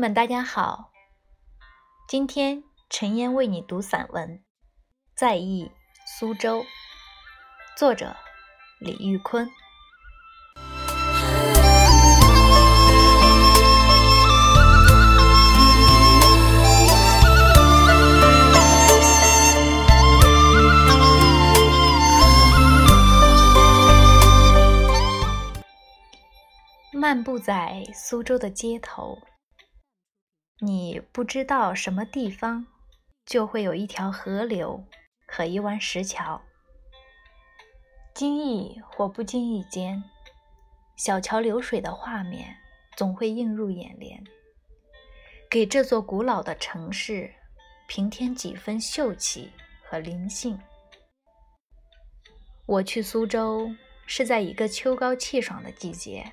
[0.00, 0.90] 们，大家好。
[2.08, 4.38] 今天陈烟为你读散文
[5.14, 5.70] 《在忆
[6.18, 6.62] 苏州》，
[7.76, 8.16] 作者
[8.78, 9.46] 李玉坤。
[26.90, 29.18] 漫步在苏州的街头。
[30.62, 32.66] 你不知道什么地方，
[33.24, 34.84] 就会有一条河流
[35.26, 36.42] 和一湾石桥。
[38.12, 40.04] 经意或不经意间，
[40.96, 42.54] 小桥流水的画面
[42.94, 44.22] 总会映入眼帘，
[45.48, 47.32] 给这座古老的城市
[47.88, 49.50] 平添几分秀气
[49.82, 50.60] 和灵性。
[52.66, 56.30] 我去苏州是在一个秋高气爽的季节，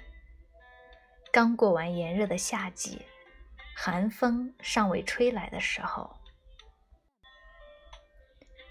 [1.32, 3.02] 刚过完炎热的夏季。
[3.80, 6.18] 寒风尚未吹来的时候，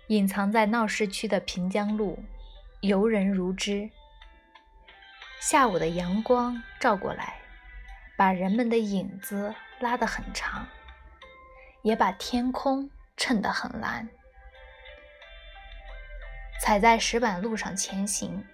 [0.09, 2.19] 隐藏在闹市区的平江路，
[2.81, 3.89] 游人如织。
[5.41, 7.37] 下午的阳光照过来，
[8.19, 10.67] 把人们的影子拉得很长，
[11.83, 14.09] 也把天空衬得很蓝。
[16.61, 18.45] 踩在石板路上前行，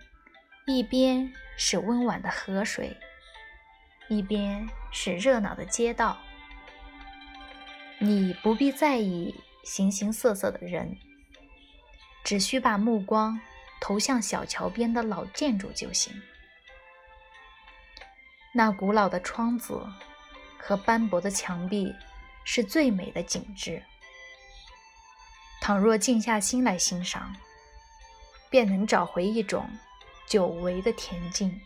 [0.67, 2.95] 一边是温婉的河水，
[4.09, 6.19] 一边是热闹的街道。
[8.05, 10.99] 你不必在意形形色色的人，
[12.25, 13.41] 只需把目光
[13.81, 16.13] 投向小桥边的老建筑就行。
[18.53, 19.87] 那古老的窗子
[20.59, 21.95] 和斑驳的墙壁
[22.43, 23.81] 是最美的景致。
[25.61, 27.33] 倘若静下心来欣赏，
[28.51, 29.71] 便能找回一种
[30.27, 31.61] 久违的恬静。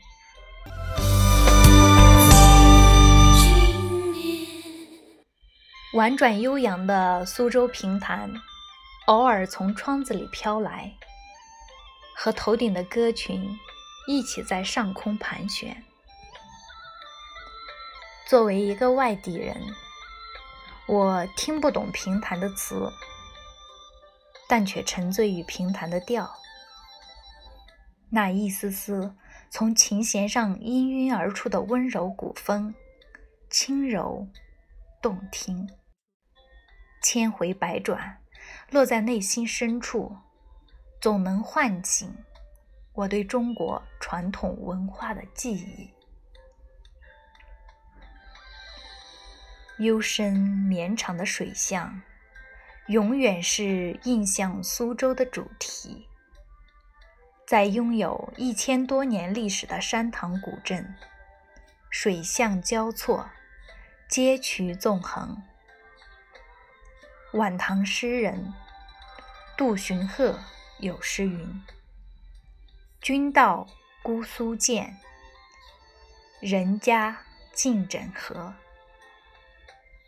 [5.97, 8.31] 婉转悠扬的苏州评弹，
[9.07, 10.93] 偶尔从窗子里飘来，
[12.15, 13.59] 和头顶的歌群
[14.07, 15.83] 一起在上空盘旋。
[18.29, 19.57] 作为一个外地人，
[20.87, 22.93] 我听不懂平潭的词，
[24.47, 26.31] 但却沉醉于平潭的调。
[28.11, 29.17] 那一丝丝
[29.49, 32.75] 从琴弦上氤氲而出的温柔古风，
[33.49, 34.29] 轻柔
[35.01, 35.67] 动听。
[37.09, 38.19] 千回百转，
[38.69, 40.17] 落在内心深处，
[41.01, 42.13] 总能唤醒
[42.95, 45.89] 我对中国传统文化的记忆。
[49.79, 52.03] 幽深绵长的水巷，
[52.89, 56.09] 永远是印象苏州的主题。
[57.47, 60.93] 在拥有一千多年历史的山塘古镇，
[61.89, 63.31] 水巷交错，
[64.09, 65.41] 街渠纵横。
[67.37, 68.55] 晚唐诗人
[69.59, 70.39] 杜荀鹤
[70.79, 71.63] 有诗云
[73.03, 73.67] ：“君到
[74.03, 74.97] 姑苏见，
[76.41, 77.19] 人家
[77.53, 78.55] 尽枕河。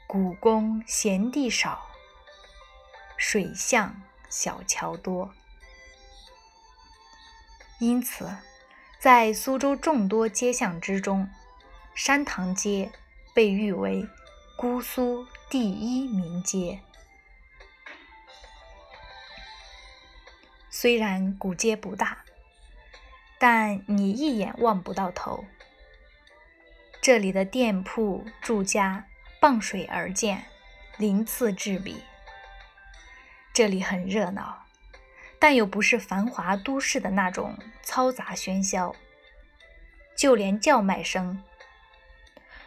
[0.06, 1.90] 古宫闲地少，
[3.18, 4.00] 水巷
[4.30, 5.34] 小桥多。”
[7.78, 8.38] 因此，
[8.98, 11.28] 在苏州众多街巷之中，
[11.94, 12.90] 山塘街
[13.34, 14.08] 被誉为
[14.56, 16.80] 姑苏第一名街。
[20.80, 22.18] 虽然古街不大，
[23.36, 25.44] 但你一眼望不到头。
[27.02, 29.08] 这里的店铺、住家
[29.40, 30.44] 傍水而建，
[30.96, 32.04] 鳞次栉比。
[33.52, 34.66] 这里很热闹，
[35.40, 38.94] 但又不是繁华都市的那种嘈杂喧嚣。
[40.16, 41.42] 就连叫卖声，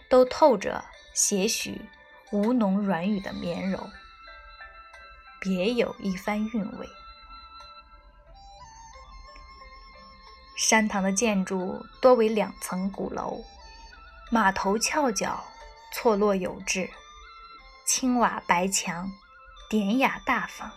[0.09, 0.83] 都透着
[1.13, 1.79] 些许
[2.33, 3.89] 吴侬软语的绵柔，
[5.39, 6.85] 别有一番韵味。
[10.55, 13.43] 山塘的建筑多为两层古楼，
[14.29, 15.43] 马头翘角，
[15.93, 16.89] 错落有致，
[17.85, 19.11] 青瓦白墙，
[19.69, 20.71] 典雅大方。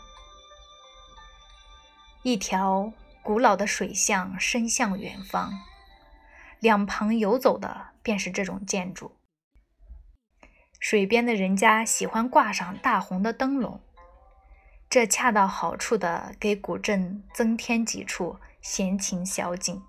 [2.22, 2.92] 一条
[3.22, 5.52] 古老的水巷伸向远方，
[6.60, 9.16] 两旁游走的便是这种建筑。
[10.80, 13.80] 水边的人家喜欢挂上大红的灯笼，
[14.88, 18.38] 这恰到好处的给古镇增添几处。
[18.64, 19.82] 闲情小景，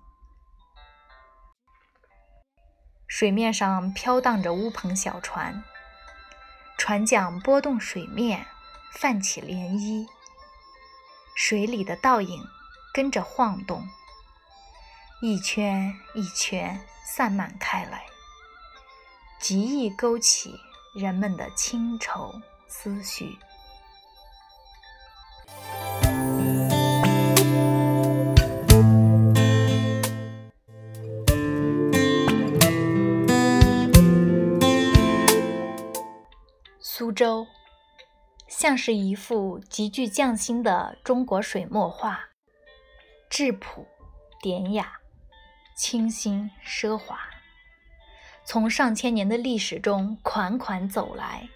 [3.06, 5.64] 水面上飘荡着乌篷小船，
[6.76, 8.46] 船桨拨动水面，
[8.92, 10.06] 泛起涟漪，
[11.34, 12.44] 水里的倒影
[12.92, 13.88] 跟着晃动，
[15.22, 18.04] 一圈一圈散漫开来，
[19.40, 20.54] 极易勾起
[20.94, 23.38] 人们的清愁思绪。
[37.16, 37.46] 州，
[38.46, 42.28] 像是一幅极具匠心的中国水墨画，
[43.30, 43.88] 质朴、
[44.42, 44.98] 典雅、
[45.74, 47.18] 清新、奢华。
[48.44, 51.48] 从上千年的历史中款款走来，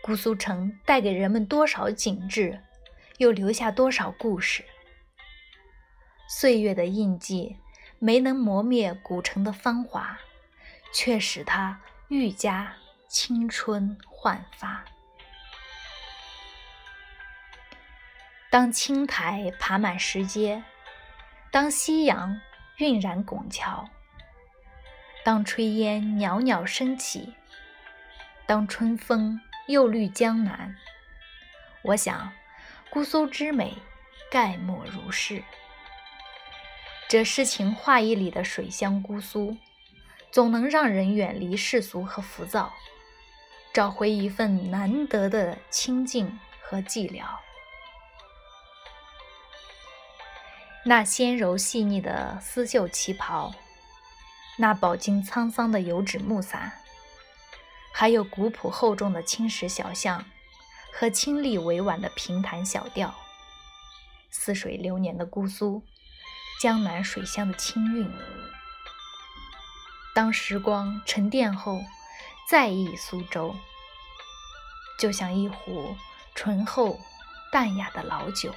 [0.00, 2.62] 姑苏城带给人们多少景致，
[3.18, 4.64] 又留下多少故事？
[6.28, 7.56] 岁月的印记
[7.98, 10.20] 没能磨灭古城的芳华，
[10.94, 12.76] 却使它愈加
[13.12, 13.98] 青春。
[14.08, 14.84] 焕发。
[18.48, 20.62] 当青苔爬满石阶，
[21.50, 22.40] 当夕阳
[22.76, 23.88] 晕染拱桥，
[25.24, 27.34] 当炊烟袅袅升起，
[28.46, 30.76] 当春风又绿江南，
[31.82, 32.30] 我想，
[32.90, 33.76] 姑苏之美，
[34.30, 35.42] 概莫如是。
[37.08, 39.56] 这诗情画意里的水乡姑苏，
[40.30, 42.72] 总能让人远离世俗和浮躁。
[43.72, 47.24] 找回一份难得的清静和寂寥。
[50.84, 53.54] 那纤柔细腻的丝绣旗袍，
[54.58, 56.80] 那饱经沧桑的油纸木伞，
[57.92, 60.24] 还有古朴厚重的青石小巷
[60.92, 63.14] 和清丽委婉的平潭小调，
[64.30, 65.82] 似水流年的姑苏，
[66.60, 68.10] 江南水乡的清韵。
[70.12, 71.80] 当时光沉淀后。
[72.50, 73.54] 在意苏州，
[74.98, 75.96] 就像一壶
[76.34, 76.98] 醇厚
[77.52, 78.52] 淡雅的老酒，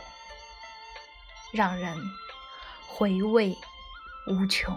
[1.51, 1.95] 让人
[2.87, 3.55] 回味
[4.25, 4.75] 无穷。